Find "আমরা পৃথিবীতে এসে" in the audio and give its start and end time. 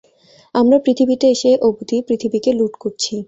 0.55-1.51